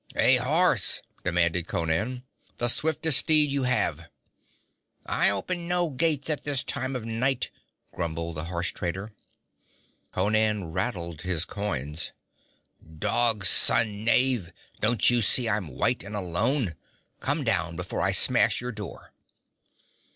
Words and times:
'A 0.15 0.37
horse,' 0.37 1.03
demanded 1.23 1.67
Conan. 1.67 2.23
'The 2.57 2.69
swiftest 2.69 3.19
steed 3.19 3.51
you 3.51 3.65
have.' 3.65 4.09
'I 5.05 5.29
open 5.29 5.67
no 5.67 5.91
gates 5.91 6.27
at 6.27 6.43
this 6.43 6.63
time 6.63 6.95
of 6.95 7.05
night,' 7.05 7.51
grumbled 7.93 8.37
the 8.37 8.45
horse 8.45 8.71
trader. 8.71 9.11
Conan 10.11 10.71
rattled 10.71 11.21
his 11.21 11.45
coins. 11.45 12.13
'Dog's 12.97 13.47
son 13.49 14.03
knave! 14.03 14.51
Don't 14.79 15.11
you 15.11 15.21
see 15.21 15.47
I'm 15.47 15.67
white, 15.67 16.01
and 16.01 16.15
alone? 16.15 16.73
Come 17.19 17.43
down, 17.43 17.75
before 17.75 18.01
I 18.01 18.11
smash 18.11 18.59
your 18.59 18.71
door!' 18.71 19.13